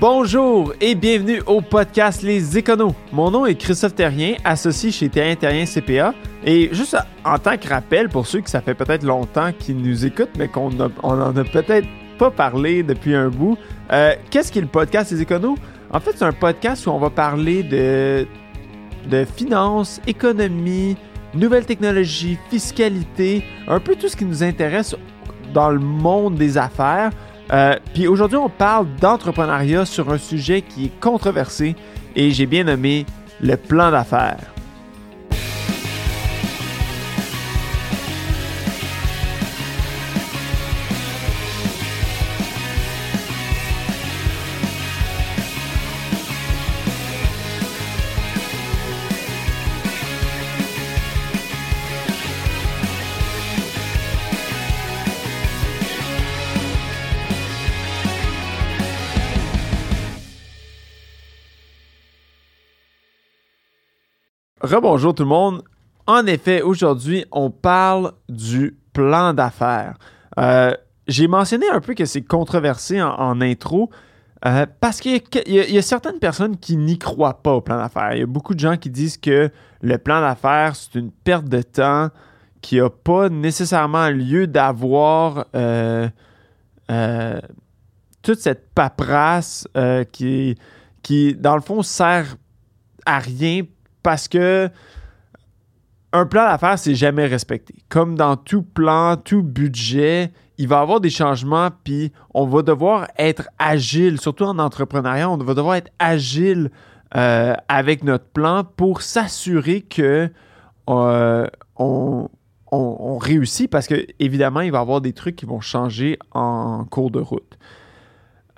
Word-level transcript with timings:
Bonjour 0.00 0.74
et 0.80 0.94
bienvenue 0.94 1.42
au 1.46 1.60
podcast 1.60 2.22
Les 2.22 2.56
Éconos. 2.56 2.94
Mon 3.12 3.32
nom 3.32 3.46
est 3.46 3.56
Christophe 3.56 3.96
Terrien, 3.96 4.34
associé 4.44 4.92
chez 4.92 5.08
Terrien 5.08 5.34
Terrien 5.34 5.64
CPA. 5.64 6.14
Et 6.44 6.68
juste 6.72 6.96
en 7.24 7.36
tant 7.40 7.56
que 7.56 7.66
rappel, 7.68 8.08
pour 8.08 8.24
ceux 8.24 8.40
qui 8.40 8.48
ça 8.48 8.60
fait 8.60 8.74
peut-être 8.74 9.02
longtemps 9.02 9.50
qu'ils 9.58 9.76
nous 9.76 10.06
écoutent, 10.06 10.36
mais 10.38 10.46
qu'on 10.46 10.70
n'en 10.70 11.36
a 11.36 11.44
peut-être 11.44 11.88
pas 12.16 12.30
parlé 12.30 12.84
depuis 12.84 13.16
un 13.16 13.28
bout, 13.28 13.58
euh, 13.90 14.14
qu'est-ce 14.30 14.52
qu'est 14.52 14.60
le 14.60 14.68
podcast 14.68 15.10
Les 15.10 15.22
Éconos? 15.22 15.56
En 15.90 15.98
fait, 15.98 16.12
c'est 16.14 16.24
un 16.24 16.32
podcast 16.32 16.86
où 16.86 16.90
on 16.90 16.98
va 16.98 17.10
parler 17.10 17.64
de, 17.64 18.24
de 19.10 19.24
finances, 19.24 20.00
économie, 20.06 20.96
nouvelles 21.34 21.66
technologies, 21.66 22.38
fiscalité, 22.50 23.42
un 23.66 23.80
peu 23.80 23.96
tout 23.96 24.06
ce 24.06 24.14
qui 24.16 24.26
nous 24.26 24.44
intéresse 24.44 24.94
dans 25.52 25.70
le 25.70 25.80
monde 25.80 26.36
des 26.36 26.56
affaires. 26.56 27.10
Euh, 27.52 27.76
puis 27.94 28.06
aujourd'hui, 28.06 28.36
on 28.36 28.48
parle 28.48 28.86
d'entrepreneuriat 29.00 29.86
sur 29.86 30.10
un 30.10 30.18
sujet 30.18 30.62
qui 30.62 30.86
est 30.86 31.00
controversé 31.00 31.76
et 32.14 32.30
j'ai 32.30 32.46
bien 32.46 32.64
nommé 32.64 33.06
le 33.40 33.56
plan 33.56 33.90
d'affaires. 33.90 34.52
Rebonjour 64.60 65.14
tout 65.14 65.22
le 65.22 65.28
monde. 65.28 65.62
En 66.08 66.26
effet, 66.26 66.62
aujourd'hui, 66.62 67.24
on 67.30 67.50
parle 67.50 68.12
du 68.28 68.76
plan 68.92 69.32
d'affaires. 69.32 69.98
Euh, 70.36 70.74
j'ai 71.06 71.28
mentionné 71.28 71.68
un 71.68 71.80
peu 71.80 71.94
que 71.94 72.04
c'est 72.04 72.22
controversé 72.22 73.00
en, 73.00 73.40
intro 73.40 73.88
euh, 74.44 74.66
parce 74.80 75.00
qu'il 75.00 75.20
y, 75.46 75.78
a 75.78 75.82
certaines 75.82 76.18
personnes 76.18 76.56
qui 76.56 76.76
n'y 76.76 76.98
croient 76.98 77.40
pas 77.40 77.52
au 77.52 77.60
plan 77.60 77.76
d'affaires. 77.76 78.14
Il 78.14 78.18
y 78.18 78.22
a 78.22 78.26
beaucoup 78.26 78.54
de 78.54 78.60
gens 78.60 78.76
qui 78.76 78.90
disent 78.90 79.16
que 79.16 79.50
le 79.80 79.98
plan 79.98 80.20
d'affaires, 80.20 80.74
c'est 80.74 80.98
une 80.98 81.12
perte 81.12 81.44
de 81.44 81.62
temps, 81.62 82.08
qui 82.60 82.78
n'a 82.78 82.90
pas 82.90 83.28
nécessairement 83.28 84.08
lieu 84.10 84.48
d'avoir 84.48 85.46
euh, 85.54 86.08
toute 88.22 88.40
cette 88.40 88.74
paperasse 88.74 89.68
qui, 90.10 90.56
qui, 91.02 91.34
dans 91.36 91.54
le 91.54 91.62
fond, 91.62 91.82
sert 91.82 92.36
à 93.06 93.20
rien 93.20 93.62
parce 94.02 94.28
que 94.28 94.70
un 96.12 96.26
plan 96.26 96.44
d'affaires, 96.44 96.78
c'est 96.78 96.94
jamais 96.94 97.26
respecté. 97.26 97.74
Comme 97.88 98.16
dans 98.16 98.36
tout 98.36 98.62
plan, 98.62 99.16
tout 99.16 99.42
budget, 99.42 100.32
il 100.56 100.66
va 100.66 100.78
y 100.78 100.80
avoir 100.80 101.00
des 101.00 101.10
changements, 101.10 101.68
puis 101.84 102.12
on 102.34 102.46
va 102.46 102.62
devoir 102.62 103.08
être 103.18 103.48
agile, 103.58 104.20
surtout 104.20 104.44
en 104.44 104.58
entrepreneuriat, 104.58 105.30
on 105.30 105.36
va 105.36 105.54
devoir 105.54 105.76
être 105.76 105.92
agile 105.98 106.70
euh, 107.14 107.54
avec 107.68 108.04
notre 108.04 108.26
plan 108.26 108.64
pour 108.64 109.02
s'assurer 109.02 109.82
que 109.82 110.30
euh, 110.88 111.46
on, 111.76 112.28
réussit, 113.18 113.70
parce 113.70 113.86
que 113.86 114.06
évidemment, 114.18 114.60
il 114.60 114.72
va 114.72 114.78
y 114.78 114.80
avoir 114.80 115.00
des 115.00 115.12
trucs 115.12 115.36
qui 115.36 115.46
vont 115.46 115.60
changer 115.60 116.18
en 116.32 116.84
cours 116.84 117.10
de 117.10 117.20
route. 117.20 117.58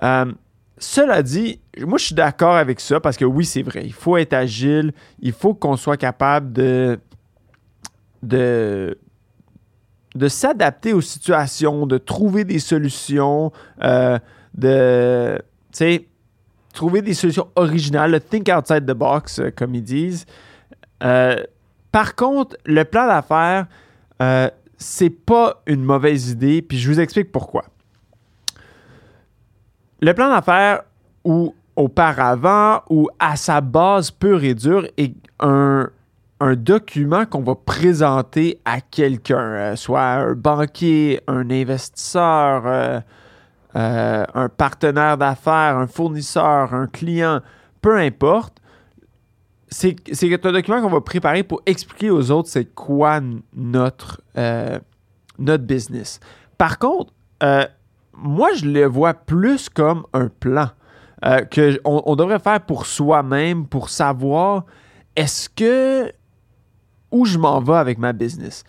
Euh, 0.02 0.33
cela 0.81 1.23
dit, 1.23 1.61
moi 1.78 1.98
je 1.98 2.06
suis 2.06 2.14
d'accord 2.14 2.56
avec 2.56 2.81
ça 2.81 3.00
parce 3.00 3.19
que 3.19 3.27
oui, 3.27 3.45
c'est 3.45 3.62
vrai, 3.62 3.83
il 3.84 3.92
faut 3.92 4.17
être 4.17 4.33
agile, 4.33 4.92
il 5.20 5.33
faut 5.33 5.53
qu'on 5.53 5.77
soit 5.77 5.98
capable 5.98 6.53
de, 6.53 6.98
de, 8.23 8.98
de 10.14 10.29
s'adapter 10.29 10.95
aux 10.95 11.02
situations, 11.02 11.86
de 11.86 11.98
trouver 11.98 12.45
des 12.45 12.58
solutions, 12.58 13.52
euh, 13.83 14.18
de 14.55 15.39
trouver 16.73 17.02
des 17.02 17.14
solutions 17.14 17.48
originales, 17.57 18.18
think 18.18 18.48
outside 18.48 18.86
the 18.86 18.97
box, 18.97 19.39
euh, 19.39 19.51
comme 19.55 19.74
ils 19.74 19.85
disent. 19.85 20.24
Euh, 21.02 21.45
par 21.92 22.14
contre, 22.14 22.57
le 22.64 22.85
plan 22.85 23.07
d'affaires, 23.07 23.67
c'est 24.79 25.11
pas 25.11 25.62
une 25.67 25.83
mauvaise 25.85 26.30
idée, 26.30 26.62
puis 26.62 26.79
je 26.79 26.91
vous 26.91 27.01
explique 27.01 27.30
pourquoi. 27.30 27.64
Le 30.02 30.14
plan 30.14 30.30
d'affaires, 30.30 30.83
ou 31.24 31.55
auparavant, 31.77 32.80
ou 32.88 33.08
à 33.18 33.36
sa 33.36 33.61
base 33.61 34.11
pure 34.11 34.42
et 34.44 34.55
dure, 34.55 34.86
est 34.96 35.14
un, 35.40 35.90
document 36.56 37.27
qu'on 37.27 37.42
va 37.42 37.55
présenter 37.55 38.58
à 38.64 38.80
quelqu'un, 38.80 39.38
euh, 39.38 39.77
soit 39.77 40.00
un 40.00 40.33
banquier, 40.33 41.20
un 41.27 41.50
investisseur, 41.50 42.62
euh, 42.66 43.00
euh, 43.77 44.24
un 44.34 44.48
partenaire 44.48 45.18
d'affaires, 45.18 45.77
un 45.77 45.86
fournisseur, 45.86 46.72
un 46.72 46.86
client, 46.86 47.40
peu 47.82 47.98
importe. 47.98 48.56
C'est 49.68 49.96
un 50.22 50.52
document 50.52 50.80
qu'on 50.80 50.88
va 50.88 51.02
préparer 51.02 51.42
pour 51.42 51.61
expliquer 51.67 52.11
aux 52.11 52.30
autres 52.30 52.48
c'est 52.48 52.74
quoi 52.74 53.20
notre, 53.55 54.20
notre 55.38 55.64
business. 55.64 56.20
Par 56.58 56.78
contre, 56.78 57.12
moi, 58.20 58.53
je 58.55 58.67
le 58.67 58.85
vois 58.85 59.14
plus 59.14 59.69
comme 59.69 60.05
un 60.13 60.29
plan 60.29 60.69
euh, 61.25 61.41
qu'on 61.45 62.03
on 62.07 62.17
devrait 62.17 62.39
faire 62.39 62.61
pour 62.61 62.86
soi-même, 62.86 63.67
pour 63.67 63.91
savoir 63.91 64.64
est-ce 65.17 65.48
que 65.48 66.13
où 67.11 67.25
je 67.27 67.39
m'en 67.39 67.61
vais 67.61 67.75
avec 67.75 67.98
ma 67.98 68.13
business? 68.13 68.64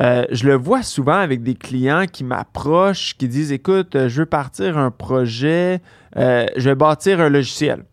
Euh, 0.00 0.24
je 0.30 0.46
le 0.46 0.54
vois 0.54 0.82
souvent 0.82 1.14
avec 1.14 1.42
des 1.42 1.54
clients 1.54 2.06
qui 2.10 2.24
m'approchent, 2.24 3.16
qui 3.16 3.28
disent 3.28 3.52
Écoute, 3.52 3.92
je 3.94 4.20
veux 4.20 4.26
partir 4.26 4.76
un 4.76 4.90
projet, 4.90 5.80
euh, 6.16 6.46
je 6.56 6.68
vais 6.68 6.74
bâtir 6.74 7.20
un 7.20 7.28
logiciel. 7.28 7.84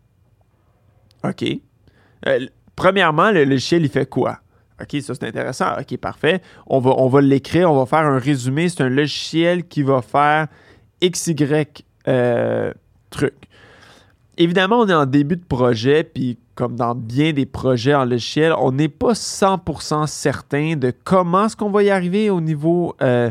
OK. 1.24 1.44
premièrement, 2.74 3.30
le 3.30 3.44
logiciel, 3.44 3.84
il 3.84 3.88
fait 3.88 4.06
quoi? 4.06 4.40
OK, 4.80 5.00
ça 5.00 5.14
c'est 5.14 5.24
intéressant. 5.24 5.78
OK, 5.78 5.96
parfait. 5.98 6.42
On 6.66 6.80
va, 6.80 6.90
on 6.98 7.06
va 7.06 7.20
l'écrire, 7.20 7.70
on 7.70 7.78
va 7.78 7.86
faire 7.86 8.06
un 8.06 8.18
résumé. 8.18 8.68
C'est 8.68 8.82
un 8.82 8.88
logiciel 8.88 9.68
qui 9.68 9.84
va 9.84 10.02
faire 10.02 10.48
XY 11.02 11.66
euh, 12.08 12.72
truc. 13.10 13.34
Évidemment, 14.38 14.80
on 14.80 14.88
est 14.88 14.94
en 14.94 15.06
début 15.06 15.36
de 15.36 15.44
projet, 15.44 16.04
puis 16.04 16.38
comme 16.54 16.76
dans 16.76 16.94
bien 16.94 17.32
des 17.32 17.46
projets 17.46 17.94
en 17.94 18.04
logiciel, 18.04 18.52
on 18.58 18.72
n'est 18.72 18.88
pas 18.88 19.12
100% 19.12 20.06
certain 20.06 20.76
de 20.76 20.92
comment 21.04 21.46
est-ce 21.46 21.56
qu'on 21.56 21.70
va 21.70 21.82
y 21.82 21.90
arriver 21.90 22.30
au 22.30 22.40
niveau, 22.40 22.94
euh, 23.02 23.30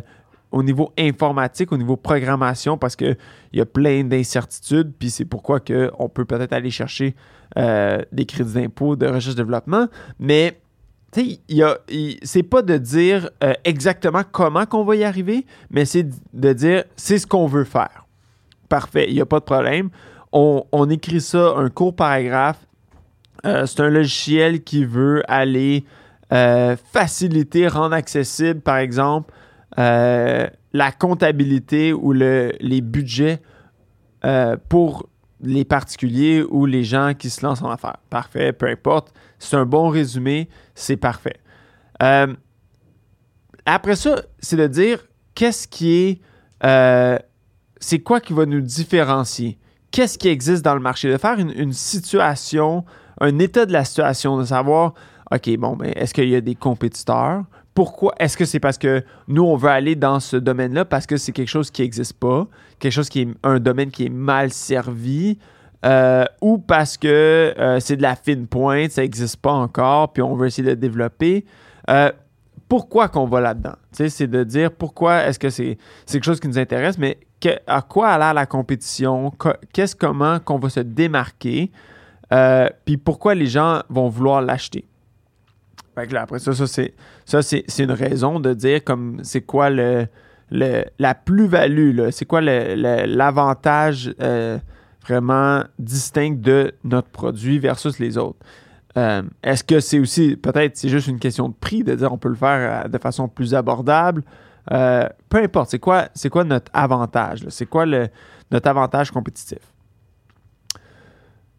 informatique, 0.97 1.71
au 1.71 1.77
niveau 1.77 1.97
programmation, 1.97 2.77
parce 2.77 2.95
qu'il 2.95 3.17
y 3.53 3.61
a 3.61 3.65
plein 3.65 4.03
d'incertitudes, 4.03 4.93
puis 4.97 5.09
c'est 5.09 5.25
pourquoi 5.25 5.59
on 5.97 6.09
peut 6.09 6.25
peut-être 6.25 6.53
aller 6.53 6.71
chercher 6.71 7.15
euh, 7.57 8.01
des 8.11 8.25
crédits 8.25 8.53
d'impôt, 8.53 8.95
de 8.95 9.07
recherche-développement, 9.07 9.87
mais 10.19 10.61
c'est 11.13 12.43
pas 12.43 12.61
de 12.61 12.77
dire 12.77 13.29
euh, 13.43 13.53
exactement 13.65 14.21
comment 14.29 14.65
qu'on 14.65 14.83
va 14.83 14.95
y 14.95 15.03
arriver, 15.03 15.45
mais 15.69 15.85
c'est 15.85 16.07
de 16.33 16.53
dire 16.53 16.83
c'est 16.95 17.17
ce 17.17 17.27
qu'on 17.27 17.47
veut 17.47 17.65
faire. 17.65 18.05
Parfait, 18.69 19.05
il 19.09 19.15
n'y 19.15 19.21
a 19.21 19.25
pas 19.25 19.39
de 19.39 19.45
problème. 19.45 19.89
On, 20.31 20.89
écrit 20.89 21.19
ça, 21.19 21.55
un 21.57 21.69
court 21.69 21.93
paragraphe. 21.93 22.65
Euh, 23.45 23.65
c'est 23.65 23.81
un 23.81 23.89
logiciel 23.89 24.63
qui 24.63 24.85
veut 24.85 25.23
aller 25.27 25.83
euh, 26.31 26.77
faciliter, 26.93 27.67
rendre 27.67 27.95
accessible, 27.95 28.61
par 28.61 28.77
exemple, 28.77 29.33
la 29.75 30.91
comptabilité 30.97 31.91
ou 31.91 32.13
le, 32.13 32.53
les 32.61 32.79
budgets 32.79 33.41
pour 34.69 35.09
les 35.41 35.65
particuliers 35.65 36.43
ou 36.49 36.65
les 36.65 36.83
gens 36.83 37.13
qui 37.17 37.29
se 37.29 37.45
lancent 37.45 37.61
en 37.61 37.69
affaires. 37.69 37.97
Parfait, 38.09 38.53
peu 38.53 38.67
importe. 38.67 39.13
C'est 39.41 39.57
un 39.57 39.65
bon 39.65 39.89
résumé, 39.89 40.49
c'est 40.75 40.97
parfait. 40.97 41.37
Euh, 42.03 42.33
après 43.65 43.95
ça, 43.95 44.21
c'est 44.39 44.55
de 44.55 44.67
dire 44.67 45.03
qu'est-ce 45.33 45.67
qui 45.67 45.93
est. 45.93 46.21
Euh, 46.63 47.17
c'est 47.79 47.99
quoi 47.99 48.21
qui 48.21 48.33
va 48.33 48.45
nous 48.45 48.61
différencier? 48.61 49.57
Qu'est-ce 49.89 50.19
qui 50.19 50.27
existe 50.27 50.63
dans 50.63 50.75
le 50.75 50.79
marché? 50.79 51.11
De 51.11 51.17
faire 51.17 51.39
une, 51.39 51.73
situation, 51.73 52.85
un 53.19 53.39
état 53.39 53.65
de 53.65 53.73
la 53.73 53.83
situation, 53.83 54.37
de 54.37 54.45
savoir, 54.45 54.93
OK, 55.31 55.49
bon, 55.57 55.75
mais 55.75 55.91
ben, 55.91 56.03
est-ce 56.03 56.13
qu'il 56.13 56.29
y 56.29 56.35
a 56.35 56.41
des 56.41 56.55
compétiteurs? 56.55 57.43
Pourquoi? 57.73 58.13
Est-ce 58.19 58.37
que 58.37 58.45
c'est 58.45 58.59
parce 58.59 58.77
que 58.77 59.03
nous, 59.27 59.43
on 59.43 59.55
veut 59.55 59.69
aller 59.69 59.95
dans 59.95 60.19
ce 60.19 60.37
domaine-là 60.37 60.85
parce 60.85 61.07
que 61.07 61.17
c'est 61.17 61.31
quelque 61.31 61.49
chose 61.49 61.71
qui 61.71 61.81
n'existe 61.81 62.13
pas, 62.13 62.47
quelque 62.77 62.93
chose 62.93 63.09
qui 63.09 63.21
est 63.21 63.27
un 63.43 63.59
domaine 63.59 63.89
qui 63.89 64.05
est 64.05 64.09
mal 64.09 64.51
servi, 64.51 65.39
euh, 65.83 66.25
ou 66.41 66.59
parce 66.59 66.97
que 66.97 67.07
euh, 67.57 67.79
c'est 67.79 67.95
de 67.95 68.01
la 68.01 68.15
fine 68.15 68.47
pointe, 68.47 68.91
ça 68.91 69.01
n'existe 69.01 69.37
pas 69.37 69.51
encore, 69.51 70.13
puis 70.13 70.21
on 70.21 70.35
veut 70.35 70.47
essayer 70.47 70.67
de 70.67 70.75
développer. 70.75 71.45
Euh, 71.89 72.11
pourquoi 72.67 73.09
qu'on 73.09 73.25
va 73.25 73.41
là-dedans? 73.41 73.75
C'est 73.91 74.27
de 74.27 74.43
dire 74.43 74.71
pourquoi 74.71 75.23
est-ce 75.23 75.39
que 75.39 75.49
c'est 75.49 75.77
quelque 76.09 76.23
chose 76.23 76.39
qui 76.39 76.47
nous 76.47 76.59
intéresse, 76.59 76.97
mais 76.97 77.17
à 77.67 77.81
quoi 77.81 78.09
a 78.09 78.33
la 78.33 78.45
compétition, 78.45 79.33
qu'est-ce 79.73 79.95
comment 79.95 80.39
qu'on 80.39 80.59
va 80.59 80.69
se 80.69 80.79
démarquer, 80.79 81.71
puis 82.85 82.97
pourquoi 82.97 83.35
les 83.35 83.47
gens 83.47 83.81
vont 83.89 84.07
vouloir 84.07 84.41
l'acheter? 84.41 84.85
après 85.97 86.39
ça, 86.39 86.53
ça 86.53 86.65
c'est 86.65 86.93
ça 87.25 87.41
c'est 87.43 87.65
une 87.79 87.91
raison 87.91 88.39
de 88.39 88.53
dire 88.53 88.83
comme 88.83 89.19
c'est 89.21 89.41
quoi 89.41 89.69
le, 89.69 90.07
la 90.51 91.13
plus-value, 91.13 92.09
c'est 92.11 92.25
quoi 92.25 92.39
l'avantage 92.41 94.13
vraiment 95.03 95.63
distinct 95.79 96.41
de 96.41 96.73
notre 96.83 97.09
produit 97.09 97.59
versus 97.59 97.99
les 97.99 98.17
autres. 98.17 98.39
Euh, 98.97 99.23
est-ce 99.41 99.63
que 99.63 99.79
c'est 99.79 99.99
aussi, 99.99 100.35
peut-être, 100.35 100.77
c'est 100.77 100.89
juste 100.89 101.07
une 101.07 101.19
question 101.19 101.49
de 101.49 101.53
prix, 101.53 101.83
de 101.83 101.95
dire 101.95 102.11
on 102.11 102.17
peut 102.17 102.29
le 102.29 102.35
faire 102.35 102.89
de 102.89 102.97
façon 102.97 103.27
plus 103.27 103.55
abordable? 103.55 104.23
peu 104.67 105.37
importe, 105.37 105.71
c'est 105.71 105.79
quoi, 105.79 106.07
quoi 106.31 106.43
notre 106.43 106.71
avantage? 106.73 107.45
C'est 107.49 107.65
quoi 107.65 107.85
notre 107.85 108.67
avantage 108.67 109.11
compétitif? 109.11 109.59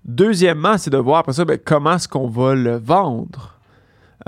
Deuxièmement, 0.04 0.78
c'est 0.78 0.90
de 0.90 0.98
voir 0.98 1.18
après 1.20 1.32
ça, 1.32 1.44
ben, 1.44 1.58
comment 1.62 1.94
est-ce 1.94 2.08
qu'on 2.08 2.28
va 2.28 2.54
le 2.54 2.76
vendre? 2.76 3.58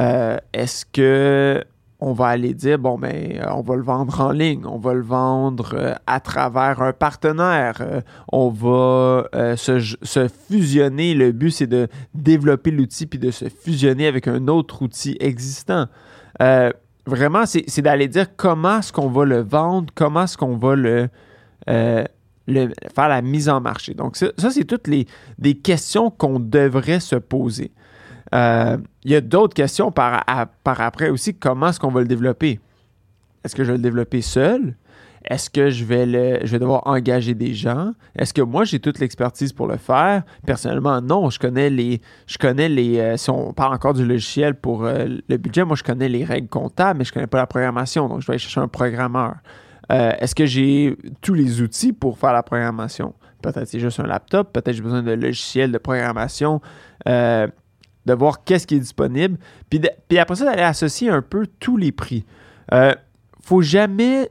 Euh, 0.01 0.39
est-ce 0.53 0.85
que 0.87 1.65
on 2.07 2.13
va 2.13 2.27
aller 2.27 2.53
dire, 2.53 2.79
bon, 2.79 2.99
ben, 2.99 3.43
on 3.51 3.63
va 3.63 3.77
le 3.77 3.83
vendre 3.83 4.21
en 4.21 4.31
ligne, 4.31 4.67
on 4.67 4.77
va 4.77 4.93
le 4.93 5.01
vendre 5.01 5.75
euh, 5.75 5.95
à 6.07 6.21
travers 6.21 6.83
un 6.83 6.93
partenaire, 6.93 7.79
euh, 7.81 8.03
on 8.31 8.51
va 8.51 9.27
se, 9.57 10.29
fusionner. 10.49 11.15
Le 11.15 11.33
but, 11.33 11.51
c'est 11.51 11.67
de 11.67 11.89
développer 12.13 12.71
l'outil 12.71 13.07
puis 13.07 13.19
de 13.19 13.31
se 13.31 13.47
fusionner 13.49 14.07
avec 14.07 14.29
un 14.29 14.49
autre 14.49 14.83
outil 14.83 15.17
existant. 15.19 15.87
vraiment, 17.07 17.45
c'est 17.47 17.83
d'aller 17.83 18.09
dire 18.09 18.37
comment 18.37 18.81
est-ce 18.81 18.93
qu'on 18.93 19.09
va 19.09 19.25
le 19.25 19.41
vendre, 19.41 19.91
comment 19.95 20.25
est-ce 20.25 20.37
qu'on 20.37 20.59
va 20.59 20.77
le, 20.77 21.09
faire 21.67 23.09
la 23.09 23.23
mise 23.23 23.49
en 23.49 23.63
marché. 23.63 23.95
Donc, 23.95 24.17
ça, 24.17 24.31
c'est 24.37 24.65
toutes 24.65 24.89
les 24.89 25.07
des 25.39 25.55
questions 25.55 26.11
qu'on 26.11 26.39
devrait 26.39 27.01
se 27.01 27.17
poser. 27.17 27.73
Euh, 28.33 28.77
il 29.05 29.11
y 29.11 29.17
a 29.17 29.21
d'autres 29.21 29.55
questions 29.55 29.91
par, 29.91 30.25
après 30.65 31.11
aussi. 31.11 31.35
Comment 31.35 31.69
est-ce 31.69 31.81
qu'on 31.81 31.91
va 31.91 32.01
le 32.01 32.07
développer? 32.07 32.61
Est-ce 33.45 33.55
que 33.55 33.65
je 33.65 33.73
vais 33.73 33.77
le 33.77 33.83
développer 33.83 34.23
seul? 34.23 34.77
Est-ce 35.27 35.49
que 35.49 35.71
je 35.71 35.85
vais, 35.85 36.05
le, 36.07 36.39
je 36.45 36.53
vais 36.53 36.59
devoir 36.59 36.87
engager 36.87 37.35
des 37.35 37.55
gens? 37.55 37.93
Est-ce 38.15 38.35
que 38.35 38.43
moi, 38.43 38.65
j'ai 38.65 38.79
toute 38.79 38.99
l'expertise 38.99 39.53
pour 39.53 39.67
le 39.67 39.79
faire? 39.79 40.23
Personnellement, 40.47 41.01
non. 41.01 41.31
Je 41.31 41.39
connais 41.39 41.71
les. 41.71 42.01
Je 42.27 42.39
connais 42.39 42.69
les. 42.69 42.99
Euh, 42.99 43.17
si 43.17 43.31
on 43.31 43.53
parle 43.53 43.75
encore 43.75 43.95
du 43.95 44.05
logiciel 44.05 44.55
pour 44.55 44.85
euh, 44.85 45.07
le 45.29 45.37
budget, 45.37 45.65
moi, 45.65 45.77
je 45.77 45.83
connais 45.83 46.09
les 46.09 46.25
règles 46.25 46.49
comptables, 46.49 46.99
mais 46.99 47.05
je 47.05 47.11
ne 47.11 47.15
connais 47.15 47.27
pas 47.27 47.39
la 47.39 47.47
programmation. 47.47 48.09
Donc, 48.09 48.21
je 48.21 48.27
vais 48.27 48.33
aller 48.33 48.39
chercher 48.39 48.61
un 48.61 48.69
programmeur. 48.69 49.37
Est-ce 49.91 50.35
que 50.35 50.47
j'ai 50.47 50.97
tous 51.21 51.35
les 51.35 51.61
outils 51.61 51.93
pour 51.93 52.19
faire 52.19 52.33
la 52.33 52.43
programmation? 52.43 53.13
Peut-être 53.43 53.69
c'est 53.69 53.81
juste 53.81 54.01
un 54.01 54.07
laptop, 54.07 54.51
peut-être 54.55 54.75
j'ai 54.75 54.81
besoin 54.81 55.03
de 55.03 55.13
logiciels 55.13 55.71
de 55.71 55.77
programmation, 55.77 56.63
de 58.07 58.13
voir 58.13 58.45
qu'est-ce 58.45 58.67
qui 58.67 58.77
est 58.77 58.81
disponible. 58.81 59.39
Puis, 59.71 59.81
puis 60.09 60.19
après 60.19 60.37
ça, 60.37 60.45
d'aller 60.45 60.63
associer 60.63 61.09
un 61.09 61.23
peu 61.23 61.47
tous 61.59 61.77
les 61.77 61.93
prix. 61.93 62.25
Euh, 62.73 62.95
faut 63.43 63.63
jamais 63.63 64.31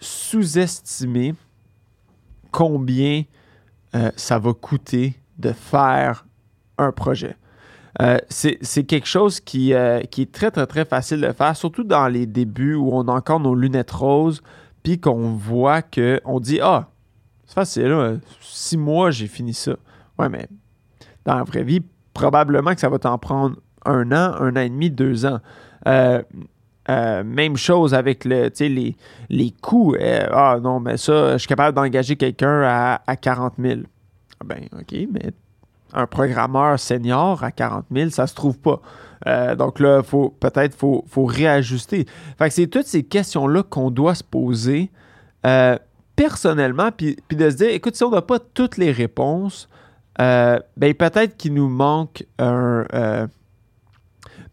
sous-estimer 0.00 1.34
combien 2.50 3.22
ça 4.16 4.38
va 4.38 4.52
coûter 4.52 5.14
de 5.38 5.52
faire 5.52 6.26
un 6.76 6.92
projet. 6.92 7.36
c'est 8.28 8.84
quelque 8.84 9.06
chose 9.06 9.40
qui, 9.40 9.72
qui, 10.10 10.22
est 10.22 10.32
très, 10.32 10.50
très, 10.50 10.66
très 10.66 10.84
facile 10.84 11.22
de 11.22 11.32
faire, 11.32 11.56
surtout 11.56 11.84
dans 11.84 12.06
les 12.06 12.26
débuts 12.26 12.74
où 12.74 12.90
on 12.92 13.08
a 13.08 13.12
encore 13.12 13.40
nos 13.40 13.54
lunettes 13.54 13.92
roses, 13.92 14.42
puis 14.82 15.00
qu'on 15.00 15.32
voit 15.32 15.82
que 15.82 16.20
on 16.24 16.38
dit 16.38 16.60
Ah, 16.62 16.88
c'est 17.44 17.54
facile, 17.54 18.20
six 18.40 18.76
mois, 18.76 19.10
j'ai 19.10 19.26
fini 19.26 19.52
ça. 19.52 19.74
Ouais, 20.16 20.28
mais 20.28 20.48
dans 21.24 21.34
la 21.34 21.42
vraie 21.42 21.64
vie, 21.64 21.82
probablement 22.16 22.74
que 22.74 22.80
ça 22.80 22.88
va 22.88 22.98
t'en 22.98 23.18
prendre 23.18 23.56
un 23.84 24.10
an, 24.10 24.34
un 24.40 24.56
an 24.56 24.60
et 24.60 24.70
demi, 24.70 24.90
deux 24.90 25.26
ans. 25.26 25.38
Euh, 25.86 26.22
euh, 26.88 27.22
même 27.24 27.56
chose 27.56 27.92
avec 27.92 28.24
le, 28.24 28.50
les, 28.58 28.96
les 29.28 29.50
coûts. 29.60 29.94
Euh, 30.00 30.26
ah 30.32 30.58
non, 30.62 30.80
mais 30.80 30.96
ça, 30.96 31.32
je 31.32 31.38
suis 31.38 31.48
capable 31.48 31.76
d'engager 31.76 32.16
quelqu'un 32.16 32.62
à, 32.62 33.02
à 33.06 33.16
40 33.16 33.54
000. 33.58 33.80
Ah 34.40 34.44
ben, 34.46 34.64
OK, 34.72 34.96
mais 35.12 35.32
un 35.92 36.06
programmeur 36.06 36.80
senior 36.80 37.44
à 37.44 37.50
40 37.50 37.84
000, 37.92 38.10
ça 38.10 38.26
se 38.26 38.34
trouve 38.34 38.58
pas. 38.58 38.80
Donc 39.56 39.80
là, 39.80 40.02
faut, 40.02 40.30
peut-être 40.40 40.74
faut, 40.74 41.04
faut 41.08 41.24
réajuster. 41.24 42.06
Fait 42.38 42.48
que 42.48 42.54
c'est 42.54 42.66
toutes 42.66 42.86
ces 42.86 43.02
questions-là 43.02 43.62
qu'on 43.62 43.90
doit 43.90 44.14
se 44.14 44.24
poser 44.24 44.90
personnellement, 46.16 46.90
puis, 46.90 47.16
de 47.30 47.50
se 47.50 47.56
dire, 47.56 47.70
écoute, 47.70 47.94
si 47.94 48.04
on 48.04 48.10
n'a 48.10 48.22
pas 48.22 48.38
toutes 48.38 48.78
les 48.78 48.90
réponses, 48.90 49.68
ben 50.18 50.94
peut-être 50.94 51.36
qu'il 51.36 51.54
nous 51.54 51.68
manque 51.68 52.24
un 52.38 53.28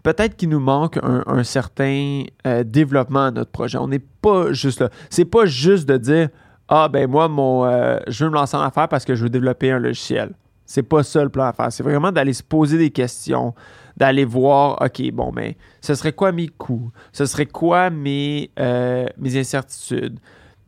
peut-être 0.03 0.35
qu'il 0.35 0.49
nous 0.49 0.59
manque 0.59 0.99
un, 1.01 1.43
certain 1.43 2.23
développement 2.65 3.25
à 3.25 3.31
notre 3.31 3.51
projet. 3.51 3.77
On 3.77 3.87
n'est 3.87 3.99
pas 4.21 4.51
juste 4.51 4.81
là. 4.81 4.89
C'est 5.09 5.25
pas 5.25 5.45
juste 5.45 5.87
de 5.87 5.97
dire 5.97 6.29
Ah 6.67 6.89
ben 6.89 7.09
moi, 7.09 7.27
mon 7.29 7.63
je 8.07 8.25
veux 8.25 8.29
me 8.29 8.35
lancer 8.35 8.57
en 8.57 8.61
affaires 8.61 8.89
parce 8.89 9.05
que 9.05 9.15
je 9.15 9.23
veux 9.23 9.29
développer 9.29 9.71
un 9.71 9.79
logiciel. 9.79 10.33
C'est 10.65 10.83
pas 10.83 11.03
ça 11.03 11.23
le 11.23 11.29
plan 11.29 11.45
à 11.45 11.53
faire. 11.53 11.71
C'est 11.71 11.83
vraiment 11.83 12.11
d'aller 12.11 12.33
se 12.33 12.43
poser 12.43 12.77
des 12.77 12.89
questions, 12.89 13.53
d'aller 13.97 14.25
voir, 14.25 14.81
OK, 14.81 15.11
bon, 15.11 15.31
mais 15.31 15.57
ce 15.81 15.93
serait 15.95 16.13
quoi 16.13 16.31
mes 16.31 16.47
coûts? 16.47 16.91
Ce 17.11 17.25
serait 17.25 17.45
quoi 17.45 17.89
mes, 17.89 18.49
euh, 18.59 19.05
mes 19.17 19.37
incertitudes? 19.37 20.19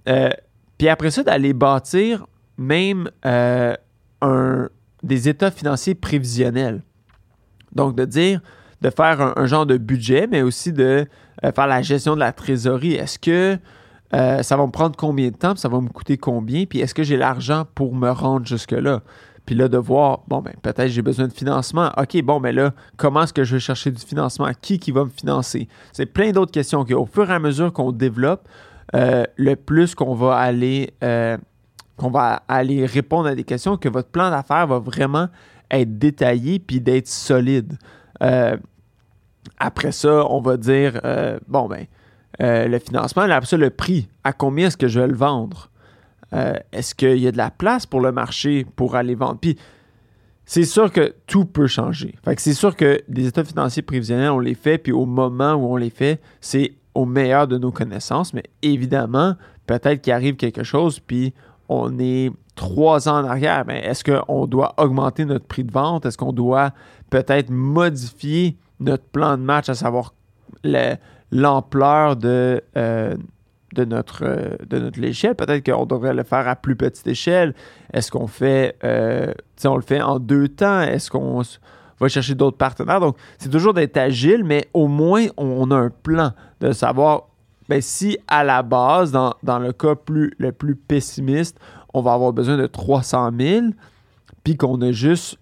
Euh, 0.08 0.30
puis 0.78 0.90
après 0.90 1.12
ça, 1.12 1.24
d'aller 1.24 1.54
bâtir 1.54 2.28
même 2.58 3.10
euh, 3.26 3.76
un, 4.22 4.70
des 5.04 5.30
états 5.30 5.52
financiers 5.52 5.96
prévisionnels. 5.96 6.82
Donc, 7.74 7.96
de 7.96 8.06
dire, 8.06 8.42
de 8.82 8.90
faire 8.90 9.34
un, 9.38 9.46
genre 9.46 9.66
de 9.66 9.78
budget, 9.78 10.28
mais 10.28 10.42
aussi 10.42 10.72
de 10.72 11.08
faire 11.56 11.68
la 11.68 11.82
gestion 11.82 12.16
de 12.16 12.20
la 12.20 12.32
trésorerie. 12.32 12.94
Est-ce 12.94 13.20
que 13.20 13.58
ça 14.12 14.56
va 14.56 14.66
me 14.66 14.72
prendre 14.72 14.96
combien 14.96 15.30
de 15.30 15.36
temps? 15.36 15.56
ça 15.56 15.68
va 15.68 15.82
me 15.82 15.90
coûter 15.90 16.18
combien? 16.18 16.66
Puis 16.66 16.80
est-ce 16.80 16.94
que 16.94 17.04
j'ai 17.04 17.18
l'argent 17.18 17.66
pour 17.76 17.96
me 17.96 18.10
rendre 18.10 18.46
jusque-là? 18.46 19.02
Puis 19.46 19.56
là, 19.56 19.68
de 19.68 19.78
voir, 19.78 20.24
bon, 20.28 20.42
ben, 20.42 20.54
peut-être 20.62 20.88
j'ai 20.88 21.02
besoin 21.02 21.28
de 21.28 21.34
financement. 21.34 21.92
OK, 21.98 22.22
bon, 22.24 22.40
mais 22.40 22.52
là, 22.52 22.74
comment 22.98 23.24
est-ce 23.24 23.34
que 23.34 23.44
je 23.44 23.56
vais 23.56 23.60
chercher 23.60 23.92
du 23.92 24.04
financement? 24.04 24.50
Qui 24.60 24.80
qui 24.80 24.92
va 24.92 25.06
me 25.06 25.10
financer? 25.10 25.68
C'est 25.94 26.08
plein 26.08 26.32
d'autres 26.32 26.52
questions 26.52 26.84
qu'au 26.84 27.06
fur 27.06 27.30
et 27.30 27.34
à 27.34 27.40
mesure 27.40 27.72
qu'on 27.72 27.92
développe, 27.92 28.48
euh, 28.96 29.24
le 29.36 29.56
plus 29.56 29.94
qu'on 29.94 30.16
va 30.16 30.36
aller 30.36 30.94
euh, 31.04 31.38
qu'on 31.98 32.10
va 32.10 32.44
aller 32.48 32.86
répondre 32.86 33.28
à 33.28 33.36
des 33.36 33.44
questions, 33.44 33.78
que 33.78 33.90
votre 33.90 34.10
plan 34.10 34.30
d'affaires 34.30 34.68
va 34.68 34.80
vraiment 34.80 35.30
être 35.72 35.98
détaillé 35.98 36.60
puis 36.60 36.82
d'être 36.82 37.08
solide. 37.08 37.78
Euh, 38.22 38.58
après 39.60 39.92
ça, 39.92 40.26
on 40.30 40.42
va 40.42 40.58
dire, 40.58 41.00
bon, 41.48 41.68
ben, 41.68 41.86
le 42.40 42.80
financement, 42.80 43.24
après 43.24 43.46
ça, 43.46 43.58
le 43.58 43.70
prix. 43.70 44.08
À 44.24 44.34
combien 44.34 44.68
est-ce 44.68 44.78
que 44.78 44.88
je 44.88 45.00
vais 45.00 45.08
le 45.08 45.16
vendre? 45.16 45.70
Euh, 46.34 46.54
est-ce 46.72 46.96
qu'il 46.96 47.18
y 47.18 47.28
a 47.28 47.32
de 47.32 47.38
la 47.38 47.52
place 47.52 47.86
pour 47.86 48.02
le 48.02 48.12
marché 48.12 48.66
pour 48.76 48.96
aller 48.96 49.16
vendre? 49.16 49.38
Puis, 49.40 49.58
c'est 50.46 50.66
sûr 50.66 50.92
que 50.92 51.16
tout 51.28 51.46
peut 51.46 51.68
changer. 51.68 52.16
Fait 52.24 52.36
que 52.36 52.42
c'est 52.42 52.54
sûr 52.54 52.76
que 52.76 53.02
des 53.08 53.28
états 53.28 53.44
financiers 53.44 53.82
prévisionnels, 53.82 54.32
on 54.32 54.40
les 54.40 54.54
fait, 54.54 54.78
puis 54.78 54.92
au 54.92 55.06
moment 55.06 55.54
où 55.54 55.74
on 55.74 55.76
les 55.76 55.90
fait, 55.90 56.22
c'est 56.42 56.74
au 56.94 57.06
meilleur 57.06 57.48
de 57.48 57.58
nos 57.58 57.72
connaissances. 57.72 58.34
Mais 58.34 58.44
évidemment, 58.62 59.36
peut-être 59.66 60.02
qu'il 60.02 60.14
arrive 60.14 60.36
quelque 60.36 60.64
chose, 60.64 61.00
puis 61.00 61.34
on 61.70 61.98
est 62.00 62.32
trois 62.56 63.08
ans 63.08 63.24
en 63.24 63.26
arrière. 63.26 63.64
Mais 63.68 63.80
est-ce 63.80 64.04
qu'on 64.04 64.48
doit 64.48 64.74
augmenter 64.78 65.26
notre 65.26 65.46
prix 65.46 65.64
de 65.64 65.72
vente? 65.72 66.06
Est-ce 66.06 66.18
qu'on 66.18 66.34
doit 66.34 66.72
peut-être 67.10 67.50
modifier 67.50 68.58
notre 68.80 69.04
plan 69.04 69.38
de 69.38 69.44
match, 69.44 69.70
à 69.70 69.76
savoir 69.76 70.14
l'ampleur 71.32 72.16
de, 72.16 72.62
euh, 72.78 73.16
euh, 73.78 74.56
de 74.66 74.80
notre 74.80 75.04
échelle? 75.04 75.36
Peut-être 75.36 75.66
qu'on 75.66 75.86
devrait 75.86 76.14
le 76.14 76.24
faire 76.24 76.48
à 76.48 76.56
plus 76.56 76.76
petite 76.76 77.08
échelle. 77.08 77.54
Est-ce 77.94 78.12
qu'on 78.12 78.28
fait, 78.28 78.76
euh, 78.84 79.34
le 79.64 79.82
fait 79.82 80.02
en 80.02 80.20
deux 80.20 80.48
temps? 80.48 80.82
Est-ce 80.82 81.12
qu'on 81.12 81.42
va 82.00 82.08
chercher 82.08 82.36
d'autres 82.36 82.58
partenaires? 82.58 83.00
Donc, 83.00 83.18
c'est 83.38 83.50
toujours 83.50 83.74
d'être 83.74 83.98
agile, 83.98 84.44
mais 84.44 84.68
au 84.74 84.88
moins, 84.88 85.28
on, 85.38 85.70
a 85.72 85.76
un 85.76 85.90
plan 85.90 86.32
de 86.62 86.72
savoir 86.72 87.30
ben, 87.70 87.82
si 87.82 88.18
à 88.28 88.44
la 88.44 88.64
base, 88.64 89.12
dans, 89.12 89.60
le 89.60 89.72
cas 89.74 89.96
plus, 89.96 90.34
le 90.38 90.52
plus 90.52 90.76
pessimiste, 90.76 91.58
on 91.94 92.02
va 92.02 92.14
avoir 92.14 92.34
besoin 92.34 92.58
de 92.58 92.68
300 92.68 93.32
000, 93.38 93.66
puis 94.44 94.58
qu'on 94.58 94.80
a 94.82 94.92
juste 94.92 95.38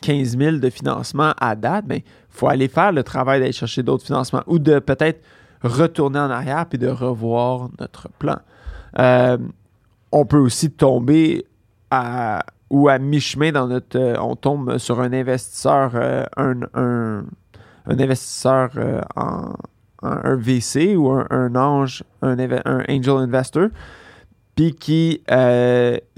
15 0.00 0.38
000 0.38 0.56
de 0.58 0.70
financement 0.70 1.32
à 1.38 1.54
date, 1.54 1.84
il 1.86 1.88
ben, 1.88 2.00
faut 2.28 2.48
aller 2.48 2.68
faire 2.68 2.92
le 2.92 3.02
travail 3.02 3.40
d'aller 3.40 3.52
chercher 3.52 3.82
d'autres 3.82 4.04
financements 4.04 4.42
ou 4.46 4.58
de 4.58 4.78
peut-être 4.78 5.22
retourner 5.62 6.18
en 6.18 6.30
arrière 6.30 6.66
puis 6.66 6.78
de 6.78 6.88
revoir 6.88 7.68
notre 7.80 8.08
plan. 8.18 8.36
Euh, 8.98 9.38
on 10.12 10.26
peut 10.26 10.38
aussi 10.38 10.70
tomber 10.70 11.46
à, 11.90 12.44
ou 12.70 12.88
à 12.88 12.98
mi-chemin 12.98 13.50
dans 13.50 13.66
notre. 13.66 13.98
Euh, 13.98 14.16
on 14.20 14.36
tombe 14.36 14.78
sur 14.78 15.00
un 15.00 15.12
investisseur, 15.12 15.92
euh, 15.94 16.24
un, 16.36 16.60
un, 16.74 17.24
investisseur 17.86 18.70
en, 19.16 19.54
un 20.04 20.36
VC 20.36 20.96
ou 20.96 21.10
un, 21.10 21.54
ange, 21.54 22.04
un, 22.22 22.36
angel 22.88 23.16
investor. 23.16 23.68
puis 24.54 24.74
qui 24.74 25.22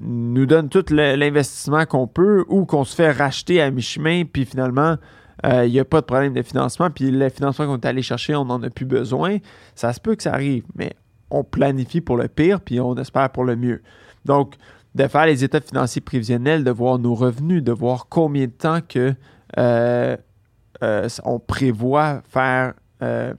nous 0.00 0.46
donne 0.46 0.68
tout 0.68 0.84
l'investissement 0.90 1.86
qu'on 1.86 2.06
peut 2.06 2.44
ou 2.48 2.64
qu'on 2.64 2.84
se 2.84 2.94
fait 2.94 3.10
racheter 3.10 3.60
à 3.60 3.70
mi-chemin, 3.70 4.24
puis 4.24 4.44
finalement, 4.44 4.96
il 5.44 5.70
n'y 5.70 5.80
a 5.80 5.84
pas 5.84 6.00
de 6.00 6.06
problème 6.06 6.32
de 6.32 6.42
financement, 6.42 6.90
puis 6.90 7.10
le 7.10 7.28
financement 7.28 7.66
qu'on 7.66 7.76
est 7.76 7.86
allé 7.86 8.02
chercher, 8.02 8.34
on 8.34 8.44
n'en 8.44 8.62
a 8.62 8.70
plus 8.70 8.86
besoin. 8.86 9.38
Ça 9.74 9.92
se 9.92 10.00
peut 10.00 10.14
que 10.16 10.22
ça 10.22 10.32
arrive, 10.32 10.64
mais 10.74 10.92
on 11.30 11.44
planifie 11.44 12.00
pour 12.00 12.16
le 12.16 12.28
pire, 12.28 12.60
puis 12.60 12.80
on 12.80 12.94
espère 12.96 13.30
pour 13.30 13.44
le 13.44 13.56
mieux. 13.56 13.82
Donc, 14.24 14.54
de 14.96 15.06
faire 15.08 15.26
les 15.26 15.44
états 15.44 15.60
financiers 15.60 16.00
prévisionnels, 16.00 16.64
de 16.64 16.70
voir 16.70 16.98
nos 16.98 17.14
revenus, 17.14 17.62
de 17.62 17.72
voir 17.72 18.06
combien 18.08 18.46
de 18.46 18.52
temps 18.52 18.80
que 18.86 19.14
euh, 19.58 20.16
euh, 20.82 21.08
on 21.24 21.38
prévoit 21.38 22.22
faire, 22.28 22.74
euh, 23.02 23.34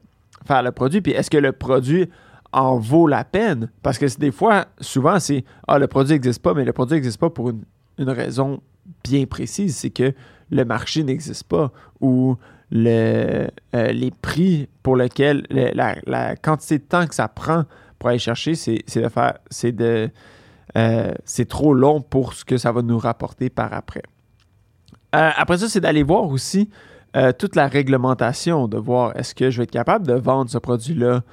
faire 0.48 0.64
le 0.64 0.72
produit, 0.72 1.02
puis 1.02 1.12
est-ce 1.14 1.30
que 1.30 1.38
le 1.38 1.52
produit 1.52 2.10
en 2.54 2.78
vaut 2.78 3.08
la 3.08 3.24
peine? 3.24 3.70
Parce 3.84 3.98
que 3.98 4.06
des 4.18 4.32
fois, 4.32 4.68
souvent, 4.80 5.20
c'est 5.20 5.44
Ah, 5.68 5.80
le 5.80 5.88
produit 5.88 6.14
n'existe 6.14 6.42
pas, 6.42 6.54
mais 6.54 6.66
le 6.66 6.74
produit 6.74 6.96
n'existe 6.96 7.20
pas 7.20 7.30
pour 7.30 7.50
une, 7.50 8.10
raison 8.10 8.62
bien 9.04 9.26
précise, 9.26 9.76
c'est 9.76 9.90
que 9.90 10.14
le 10.50 10.64
marché 10.64 11.04
n'existe 11.04 11.44
pas 11.44 11.72
ou 12.00 12.38
le, 12.72 13.48
les 13.74 14.12
prix 14.22 14.70
pour 14.84 14.96
lesquels 14.96 15.46
la, 15.50 15.96
la, 16.06 16.36
quantité 16.36 16.78
de 16.78 16.84
temps 16.84 17.08
que 17.08 17.16
ça 17.16 17.28
prend 17.28 17.66
pour 18.00 18.10
aller 18.10 18.20
chercher, 18.20 18.56
c'est 18.56 18.84
de 18.96 19.10
faire 19.10 19.40
c'est 19.50 19.72
de 19.72 20.10
euh, 20.78 21.14
c'est 21.26 21.48
trop 21.48 21.74
long 21.74 22.02
pour 22.02 22.34
ce 22.34 22.46
que 22.46 22.58
ça 22.58 22.72
va 22.72 22.82
nous 22.82 23.00
rapporter 23.00 23.50
par 23.50 23.74
après. 23.74 24.04
Euh, 25.16 25.30
après 25.36 25.58
ça, 25.58 25.70
c'est 25.70 25.80
d'aller 25.80 26.04
voir 26.04 26.28
aussi 26.28 26.70
euh, 27.18 27.32
toute 27.38 27.56
la 27.56 27.68
réglementation, 27.68 28.68
de 28.68 28.78
voir 28.78 29.18
est-ce 29.18 29.36
que 29.36 29.50
je 29.50 29.58
vais 29.58 29.64
être 29.64 29.72
capable 29.72 30.08
de 30.08 30.14
vendre 30.14 30.50
ce 30.50 30.58
produit-là 30.58 31.24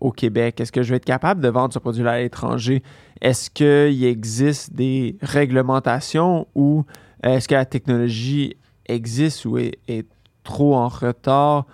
au 0.00 0.10
Québec? 0.12 0.60
Est-ce 0.60 0.70
que 0.70 0.82
je 0.82 0.90
vais 0.90 0.96
être 0.96 1.06
capable 1.06 1.40
de 1.40 1.48
vendre 1.48 1.72
ce 1.72 1.78
produit-là 1.78 2.10
à 2.10 2.18
l'étranger? 2.18 2.82
Est-ce 3.22 3.48
qu'il 3.48 4.04
existe 4.04 4.74
des 4.74 5.16
réglementations 5.22 6.46
ou 6.54 6.84
est-ce 7.22 7.48
que 7.48 7.54
la 7.54 7.64
technologie 7.64 8.54
existe 8.84 9.46
ou 9.46 9.56
est, 9.56 10.04
trop 10.44 10.74
en 10.74 10.88
retard 10.88 11.64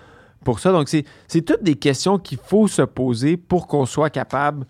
pour 0.44 0.60
ça? 0.60 0.70
Donc, 0.70 0.88
c'est 0.88 1.42
toutes 1.42 1.64
des 1.64 1.74
questions 1.74 2.20
qu'il 2.20 2.38
faut 2.38 2.68
se 2.68 2.82
poser 2.82 3.36
pour 3.36 3.66
qu'on 3.66 3.84
soit 3.84 4.10
capable 4.10 4.64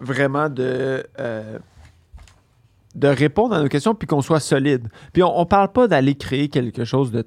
vraiment 0.00 0.48
de, 0.48 1.04
euh, 1.18 1.58
de 2.94 3.08
répondre 3.08 3.54
à 3.54 3.62
nos 3.62 3.68
questions 3.68 3.94
puis 3.94 4.06
qu'on 4.06 4.22
soit 4.22 4.40
solide. 4.40 4.88
Puis 5.12 5.22
on 5.22 5.40
ne 5.40 5.44
parle 5.44 5.72
pas 5.72 5.88
d'aller 5.88 6.14
créer 6.14 6.48
quelque 6.48 6.84
chose 6.84 7.10
de 7.12 7.24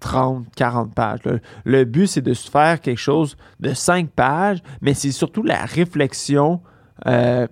30, 0.00 0.46
40 0.54 0.94
pages. 0.94 1.20
Le 1.64 1.84
but, 1.84 2.06
c'est 2.06 2.22
de 2.22 2.34
se 2.34 2.50
faire 2.50 2.80
quelque 2.80 2.98
chose 2.98 3.36
de 3.60 3.74
5 3.74 4.10
pages, 4.10 4.58
mais 4.80 4.94
c'est 4.94 5.12
surtout 5.12 5.42
la 5.42 5.64
réflexion 5.64 6.60
euh, 7.06 7.46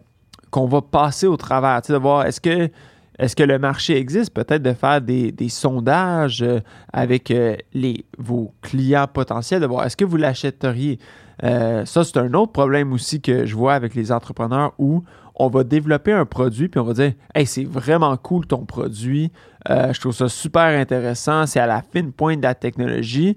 qu'on 0.50 0.66
va 0.66 0.82
passer 0.82 1.26
au 1.26 1.36
travers. 1.36 1.82
Tu 1.82 1.92
de 1.92 1.96
voir 1.96 2.26
est-ce 2.26 2.40
que, 2.40 3.42
le 3.42 3.58
marché 3.58 3.96
existe? 3.96 4.32
Peut-être 4.32 4.62
de 4.62 4.72
faire 4.72 5.00
des, 5.00 5.34
sondages 5.48 6.42
euh, 6.42 6.60
avec 6.92 7.32
les, 7.72 8.04
vos 8.18 8.54
clients 8.62 9.08
potentiels, 9.12 9.60
de 9.60 9.66
voir 9.66 9.84
est-ce 9.84 9.96
que 9.96 10.04
vous 10.04 10.16
l'achèteriez? 10.16 10.98
Euh, 11.44 11.84
ça, 11.84 12.04
c'est 12.04 12.16
un 12.16 12.32
autre 12.34 12.52
problème 12.52 12.92
aussi 12.92 13.20
que 13.20 13.44
je 13.44 13.54
vois 13.54 13.74
avec 13.74 13.94
les 13.94 14.10
entrepreneurs 14.10 14.72
où 14.78 15.02
on 15.36 15.48
va 15.48 15.64
développer 15.64 16.12
un 16.12 16.24
produit 16.24 16.68
puis 16.68 16.80
on 16.80 16.84
va 16.84 16.94
dire 16.94 17.12
Hey, 17.34 17.46
c'est 17.46 17.64
vraiment 17.64 18.16
cool 18.16 18.46
ton 18.46 18.64
produit, 18.64 19.30
euh, 19.70 19.92
je 19.92 20.00
trouve 20.00 20.14
ça 20.14 20.28
super 20.28 20.78
intéressant, 20.78 21.46
c'est 21.46 21.60
à 21.60 21.66
la 21.66 21.82
fine 21.82 22.12
pointe 22.12 22.38
de 22.38 22.44
la 22.44 22.54
technologie. 22.54 23.36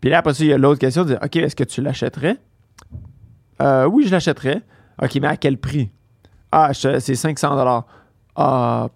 Puis 0.00 0.10
là, 0.10 0.18
après 0.18 0.34
ça, 0.34 0.44
il 0.44 0.50
y 0.50 0.52
a 0.52 0.58
l'autre 0.58 0.78
question 0.80 1.02
de 1.02 1.08
dire 1.08 1.18
OK, 1.22 1.36
est-ce 1.36 1.56
que 1.56 1.64
tu 1.64 1.80
l'achèterais? 1.82 2.36
Euh, 3.60 3.86
Oui, 3.86 4.04
je 4.06 4.12
l'achèterais. 4.12 4.62
OK, 5.02 5.14
mais 5.16 5.28
à 5.28 5.36
quel 5.36 5.58
prix? 5.58 5.90
Ah, 6.52 6.70
c'est 6.72 7.00
500 7.00 7.84
Ah, 8.36 8.88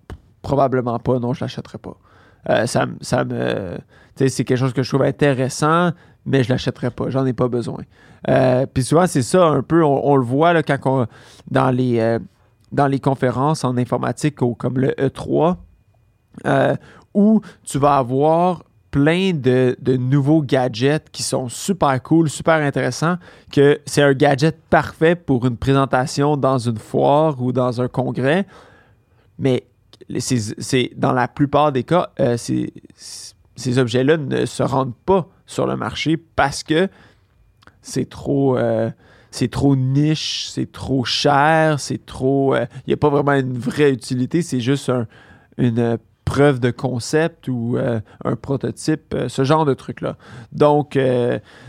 probablement 0.43 0.99
pas, 1.01 1.19
non, 1.19 1.33
je 1.33 1.41
l'achèterais 1.45 1.79
pas. 1.79 2.67
ça, 2.67 2.87
ça 3.01 3.25
me. 3.25 3.79
c'est 4.17 4.45
quelque 4.45 4.57
chose 4.57 4.73
que 4.73 4.83
je 4.83 4.89
trouve 4.89 5.03
intéressant, 5.03 5.91
mais 6.29 6.45
je 6.45 6.51
l'achèterai 6.51 6.91
pas. 6.91 7.09
J'en 7.09 7.27
ai 7.27 7.33
pas 7.33 7.49
besoin. 7.49 7.83
Euh, 8.29 8.67
puis 8.67 8.85
souvent, 8.85 9.07
c'est 9.07 9.23
ça 9.23 9.47
un 9.47 9.63
peu, 9.63 9.83
on, 9.83 10.15
le 10.17 10.25
voit 10.25 10.53
là, 10.53 10.63
quand 10.63 11.07
dans, 11.51 11.71
les, 11.71 11.99
euh, 11.99 12.19
dans 12.71 12.87
les 12.87 13.01
conférences 13.01 13.65
en 13.65 13.77
informatique 13.77 14.37
comme 14.37 14.79
le 14.79 14.91
E3, 14.91 15.57
euh, 16.47 16.77
où 17.15 17.41
tu 17.65 17.79
vas 17.79 17.97
avoir 17.97 18.63
plein 18.91 19.33
de, 19.33 19.77
nouveaux 19.97 20.43
gadgets 20.43 21.11
qui 21.11 21.23
sont 21.23 21.49
super 21.49 22.03
cool, 22.03 22.29
super 22.29 22.57
intéressants, 22.57 23.17
que 23.51 23.81
c'est 23.87 24.03
un 24.03 24.13
gadget 24.13 24.59
parfait 24.69 25.15
pour 25.15 25.47
une 25.47 25.57
présentation 25.57 26.37
dans 26.37 26.59
une 26.59 26.79
foire 26.79 27.41
ou 27.41 27.53
dans 27.53 27.81
un 27.81 27.89
congrès. 27.89 28.47
Mais 29.39 29.65
c'est 30.19 30.91
dans 30.97 31.13
la 31.13 31.29
plupart 31.29 31.73
des 31.73 31.85
cas, 31.85 32.11
ces 33.59 33.79
objets-là 33.79 34.17
ne 34.17 34.47
se 34.47 34.63
rendent 34.63 34.97
pas 35.05 35.29
sur 35.47 35.67
le 35.67 35.77
marché 35.77 36.17
parce 36.17 36.63
que 36.63 36.89
c'est 37.83 38.09
trop, 38.09 38.57
euh, 38.57 38.91
trop 39.51 39.77
niche, 39.77 40.49
c'est 40.49 40.71
trop 40.71 41.05
cher, 41.05 41.81
c'est 41.81 42.05
trop. 42.05 42.55
Il 42.55 42.61
euh, 42.61 42.67
n'y 42.87 42.95
a 42.95 42.97
pas 42.97 43.09
vraiment 43.09 43.33
une 43.33 43.59
vraie 43.59 43.91
utilité, 43.91 44.43
c'est 44.43 44.61
juste 44.61 44.93
une 45.57 45.99
preuve 46.25 46.61
de 46.61 46.71
concept 46.71 47.49
ou 47.49 47.77
euh, 47.77 48.01
un 48.25 48.37
prototype, 48.37 49.17
ce 49.29 49.45
genre 49.45 49.65
de 49.65 49.75
truc-là. 49.75 50.17
Donc, 50.53 50.99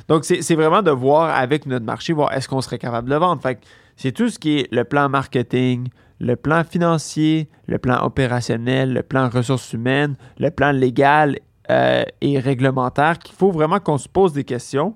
donc 0.08 0.26
c'est, 0.26 0.56
vraiment 0.56 0.82
de 0.82 0.92
voir 0.92 1.36
avec 1.36 1.66
notre 1.66 1.86
marché, 1.86 2.14
voir 2.14 2.34
est-ce 2.34 2.48
qu'on 2.48 2.62
serait 2.62 2.80
capable 2.80 3.10
de 3.10 3.16
vendre. 3.16 3.42
Fait 3.42 3.60
c'est 3.96 4.12
tout 4.12 4.30
ce 4.30 4.40
qui 4.40 4.60
est 4.60 4.72
le 4.72 4.84
plan 4.84 5.10
marketing, 5.10 5.90
le 6.20 6.36
plan 6.36 6.64
financier, 6.64 7.50
le 7.68 7.80
plan 7.80 8.04
opérationnel, 8.04 8.94
le 8.94 9.04
plan 9.04 9.28
ressources 9.30 9.74
humaines, 9.74 10.16
le 10.38 10.52
plan 10.52 10.72
légal 10.72 11.38
euh, 11.70 12.04
et 12.22 12.40
réglementaire 12.40 13.20
qu'il 13.20 13.36
faut 13.36 13.52
vraiment 13.52 13.80
qu'on 13.80 14.00
se 14.00 14.10
pose 14.10 14.34
des 14.34 14.44
questions, 14.44 14.96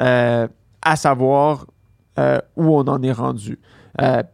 euh, 0.00 0.48
à 0.82 0.96
savoir 0.96 1.66
euh, 2.18 2.40
où 2.56 2.74
on 2.76 2.80
en 2.88 3.00
est 3.02 3.12
rendu. 3.12 3.58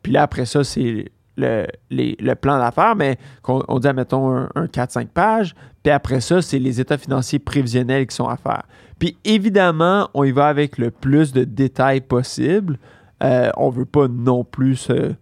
puis 0.02 0.12
là, 0.12 0.22
après 0.22 0.46
ça, 0.46 0.64
c'est 0.64 1.12
le, 1.36 1.66
le, 1.90 2.34
plan 2.34 2.58
d'affaires, 2.58 2.96
mais 2.96 3.18
on, 3.46 3.78
dit, 3.80 3.88
mettons, 3.92 4.34
un, 4.34 4.48
un 4.54 4.64
4-5 4.64 5.08
pages. 5.08 5.54
Puis 5.82 5.92
après 5.92 6.20
ça, 6.20 6.40
c'est 6.40 6.58
les 6.58 6.80
états 6.80 6.96
financiers 6.96 7.38
prévisionnels 7.38 8.06
qui 8.06 8.16
sont 8.16 8.28
à 8.28 8.36
faire. 8.36 8.62
Puis 8.98 9.18
évidemment, 9.24 10.08
on 10.14 10.24
y 10.24 10.32
va 10.32 10.46
avec 10.46 10.78
le 10.78 10.90
plus 10.90 11.32
de 11.32 11.44
détails 11.44 12.00
possible. 12.00 12.78
on 13.20 13.70
ne 13.70 13.74
veut 13.74 13.84
pas 13.84 14.08
non 14.08 14.44
plus 14.44 14.76
se, 14.76 15.12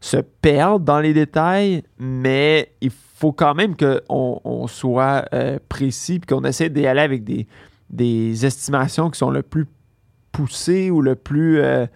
se 0.00 0.16
perdre 0.16 0.80
dans 0.80 1.00
les 1.00 1.12
détails, 1.12 1.84
mais 1.98 2.72
il 2.80 2.90
faut 2.90 3.05
faut 3.16 3.32
quand 3.32 3.54
même 3.54 3.76
qu'on 3.76 4.40
on 4.44 4.66
soit 4.66 5.24
euh, 5.32 5.58
précis 5.70 6.16
et 6.16 6.20
qu'on 6.20 6.44
essaie 6.44 6.68
d'y 6.68 6.86
aller 6.86 7.00
avec 7.00 7.24
des, 7.24 7.46
des, 7.88 8.44
estimations 8.44 9.08
qui 9.08 9.18
sont 9.18 9.30
le 9.30 9.42
plus 9.42 9.66
poussées 10.32 10.90
ou 10.90 11.00
le 11.00 11.14
plus. 11.14 11.60
Euh, 11.60 11.86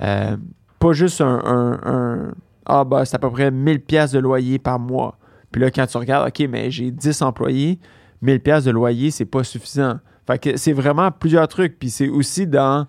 euh, 0.00 0.36
pas 0.78 0.92
juste 0.94 1.20
un. 1.20 2.32
ah, 2.64 2.84
bah, 2.84 3.04
c'est 3.04 3.16
à 3.16 3.18
peu 3.18 3.30
près 3.30 3.50
1000 3.50 3.80
pièces 3.80 4.12
de 4.12 4.18
loyer 4.20 4.58
par 4.58 4.78
mois. 4.78 5.18
Puis 5.52 5.60
là, 5.60 5.70
quand 5.70 5.86
tu 5.86 5.98
regardes, 5.98 6.28
OK, 6.28 6.48
mais 6.48 6.70
j'ai 6.70 6.90
10 6.90 7.20
employés, 7.20 7.78
1000 8.22 8.40
pièces 8.40 8.64
de 8.64 8.70
loyer, 8.70 9.10
c'est 9.10 9.26
pas 9.26 9.44
suffisant. 9.44 9.98
Fait 10.26 10.38
que 10.38 10.56
c'est 10.56 10.72
vraiment 10.72 11.10
plusieurs 11.10 11.48
trucs. 11.48 11.78
Puis 11.78 11.90
c'est 11.90 12.08
aussi 12.08 12.46
dans 12.46 12.86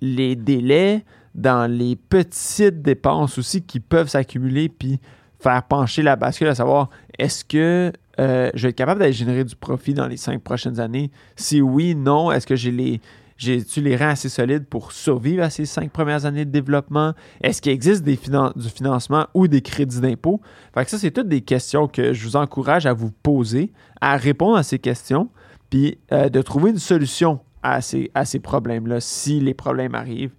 les 0.00 0.34
délais, 0.34 1.04
dans 1.34 1.70
les 1.70 1.94
petites 1.94 2.80
dépenses 2.80 3.36
aussi 3.36 3.62
qui 3.62 3.80
peuvent 3.80 4.08
s'accumuler. 4.08 4.70
Puis 4.70 4.98
faire 5.42 5.62
pencher 5.64 6.02
la 6.02 6.16
bascule 6.16 6.48
à 6.48 6.54
savoir 6.54 6.88
est-ce 7.18 7.44
que 7.44 7.92
euh, 8.20 8.50
je 8.54 8.62
vais 8.62 8.70
être 8.70 8.76
capable 8.76 9.00
d'aller 9.00 9.12
générer 9.12 9.44
du 9.44 9.56
profit 9.56 9.94
dans 9.94 10.06
les 10.06 10.16
cinq 10.16 10.42
prochaines 10.42 10.80
années? 10.80 11.10
Si 11.36 11.60
oui, 11.60 11.94
non, 11.94 12.30
est-ce 12.30 12.46
que 12.46 12.56
j'ai 12.56 12.70
les. 12.70 13.00
J'ai-tu 13.38 13.80
les 13.80 14.00
assez 14.00 14.28
solides 14.28 14.66
pour 14.66 14.92
survivre 14.92 15.42
à 15.42 15.50
ces 15.50 15.64
cinq 15.64 15.90
premières 15.90 16.26
années 16.26 16.44
de 16.44 16.50
développement? 16.50 17.12
Est-ce 17.40 17.60
qu'il 17.60 17.72
existe 17.72 18.04
des 18.04 18.16
du 18.54 18.68
financement 18.68 19.26
ou 19.34 19.48
des 19.48 19.62
crédits 19.62 20.00
d'impôt? 20.00 20.40
Fait 20.74 20.84
que 20.84 20.90
ça, 20.90 20.98
c'est 20.98 21.10
toutes 21.10 21.28
des 21.28 21.40
questions 21.40 21.88
que 21.88 22.12
je 22.12 22.24
vous 22.24 22.36
encourage 22.36 22.86
à 22.86 22.92
vous 22.92 23.10
poser, 23.10 23.72
à 24.00 24.16
répondre 24.16 24.56
à 24.56 24.62
ces 24.62 24.78
questions, 24.78 25.28
puis 25.70 25.98
euh, 26.12 26.28
de 26.28 26.40
trouver 26.40 26.70
une 26.70 26.78
solution 26.78 27.40
à 27.64 27.80
ces, 27.80 28.12
à 28.14 28.24
ces 28.24 28.38
problèmes-là, 28.38 29.00
si 29.00 29.40
les 29.40 29.54
problèmes 29.54 29.96
arrivent. 29.96 30.34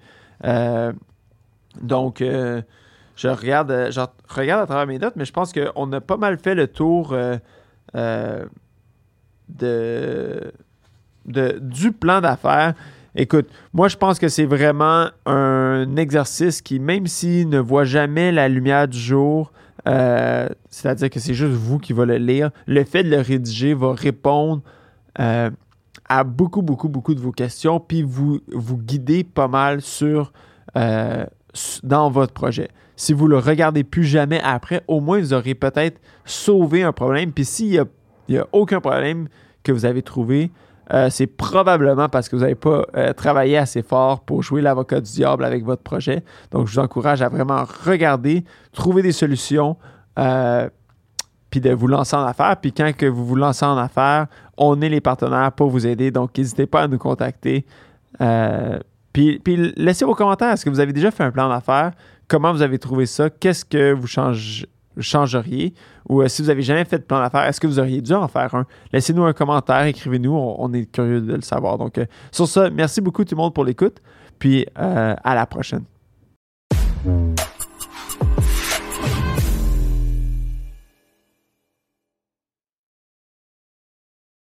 Euh, 0.45 0.93
donc, 1.81 2.23
je 3.15 3.27
regarde, 3.27 3.71
euh, 3.71 3.91
je 3.91 4.01
regarde 4.29 4.61
à 4.63 4.65
travers 4.65 4.87
mes 4.87 4.99
notes, 4.99 5.15
mais 5.15 5.25
je 5.25 5.33
pense 5.33 5.53
qu'on 5.53 5.91
a 5.91 6.01
pas 6.01 6.17
mal 6.17 6.37
fait 6.37 6.55
le 6.55 6.67
tour 6.67 7.13
euh, 7.13 7.37
euh, 7.95 8.45
de, 9.49 10.51
de, 11.25 11.59
du 11.61 11.91
plan 11.91 12.21
d'affaires. 12.21 12.73
Écoute, 13.15 13.47
moi 13.73 13.87
je 13.87 13.97
pense 13.97 14.17
que 14.17 14.27
c'est 14.27 14.45
vraiment 14.45 15.09
un 15.27 15.95
exercice 15.97 16.63
qui, 16.63 16.79
même 16.79 17.05
s'il 17.05 17.49
ne 17.49 17.59
voit 17.59 17.83
jamais 17.83 18.31
la 18.31 18.49
lumière 18.49 18.87
du 18.87 18.97
jour, 18.97 19.51
c'est-à-dire 19.85 21.09
que 21.11 21.19
c'est 21.19 21.35
juste 21.35 21.53
vous 21.53 21.77
qui 21.77 21.93
va 21.93 22.05
le 22.05 22.17
lire, 22.17 22.49
le 22.65 22.83
fait 22.83 23.03
de 23.03 23.09
le 23.09 23.21
rédiger 23.21 23.75
va 23.75 23.93
répondre 23.93 24.63
à 25.15 26.23
beaucoup, 26.23 26.63
beaucoup, 26.63 26.89
beaucoup 26.89 27.13
de 27.13 27.19
vos 27.19 27.31
questions, 27.31 27.79
puis 27.79 28.01
vous, 28.01 28.39
vous 28.51 28.77
guider 28.77 29.23
pas 29.23 29.47
mal 29.47 29.81
sur 29.81 30.33
dans 30.73 32.09
votre 32.09 32.33
projet. 32.33 32.69
Si 32.95 33.13
vous 33.13 33.27
le 33.27 33.37
regardez 33.37 33.83
plus 33.83 34.03
jamais 34.03 34.41
après, 34.43 34.83
au 34.87 34.99
moins 34.99 35.19
vous 35.19 35.33
aurez 35.33 35.55
peut-être 35.55 35.99
sauvé 36.25 36.83
un 36.83 36.91
problème. 36.91 37.31
Puis 37.31 37.45
s'il 37.45 37.85
n'y 38.29 38.37
a, 38.37 38.47
aucun 38.51 38.79
problème 38.79 39.27
que 39.63 39.71
vous 39.71 39.85
avez 39.85 40.01
trouvé, 40.01 40.51
euh, 40.93 41.09
c'est 41.09 41.27
probablement 41.27 42.09
parce 42.09 42.29
que 42.29 42.35
vous 42.35 42.41
n'avez 42.41 42.55
pas 42.55 42.85
euh, 42.95 43.13
travaillé 43.13 43.57
assez 43.57 43.81
fort 43.81 44.19
pour 44.21 44.43
jouer 44.43 44.61
l'avocat 44.61 44.99
du 44.99 45.11
diable 45.11 45.45
avec 45.45 45.63
votre 45.63 45.81
projet. 45.81 46.23
Donc, 46.51 46.67
je 46.67 46.73
vous 46.73 46.79
encourage 46.79 47.21
à 47.21 47.29
vraiment 47.29 47.63
regarder, 47.85 48.43
trouver 48.73 49.01
des 49.01 49.13
solutions, 49.13 49.77
euh, 50.19 50.69
puis 51.49 51.61
de 51.61 51.71
vous 51.71 51.87
lancer 51.87 52.15
en 52.15 52.25
affaires. 52.25 52.57
Puis 52.57 52.73
quand 52.73 52.91
que 52.95 53.05
vous 53.05 53.25
vous 53.25 53.35
lancez 53.35 53.65
en 53.65 53.77
affaires, 53.77 54.27
on 54.57 54.81
est 54.81 54.89
les 54.89 55.01
partenaires 55.01 55.51
pour 55.53 55.69
vous 55.69 55.87
aider. 55.87 56.11
Donc, 56.11 56.37
n'hésitez 56.37 56.65
pas 56.65 56.81
à 56.83 56.87
nous 56.87 56.97
contacter. 56.97 57.65
Puis, 59.13 59.39
laissez 59.77 60.05
vos 60.05 60.15
commentaires. 60.15 60.51
Est-ce 60.51 60.65
que 60.65 60.69
vous 60.69 60.79
avez 60.79 60.93
déjà 60.93 61.11
fait 61.11 61.23
un 61.23 61.31
plan 61.31 61.47
d'affaires? 61.47 61.91
Comment 62.27 62.51
vous 62.51 62.61
avez 62.61 62.79
trouvé 62.79 63.05
ça? 63.05 63.29
Qu'est-ce 63.29 63.65
que 63.65 63.93
vous 63.93 64.07
changeriez? 64.07 65.73
Ou 66.09 66.21
euh, 66.21 66.27
si 66.27 66.41
vous 66.41 66.47
n'avez 66.47 66.61
jamais 66.61 66.85
fait 66.85 66.99
de 66.99 67.03
plan 67.03 67.19
d'affaires, 67.19 67.45
est-ce 67.45 67.59
que 67.59 67.67
vous 67.67 67.79
auriez 67.79 68.01
dû 68.01 68.13
en 68.13 68.27
faire 68.27 68.53
un? 68.55 68.65
Laissez-nous 68.91 69.23
un 69.23 69.33
commentaire, 69.33 69.83
écrivez-nous. 69.83 70.33
On, 70.33 70.71
est 70.73 70.85
curieux 70.91 71.21
de 71.21 71.35
le 71.35 71.41
savoir. 71.41 71.77
Donc, 71.77 71.97
euh, 71.97 72.05
sur 72.31 72.47
ça, 72.47 72.69
merci 72.69 73.01
beaucoup 73.01 73.23
tout 73.23 73.35
le 73.35 73.41
monde 73.41 73.53
pour 73.53 73.65
l'écoute. 73.65 74.01
Puis, 74.39 74.65
euh, 74.77 75.15
à 75.23 75.35
la 75.35 75.45
prochaine. 75.45 75.83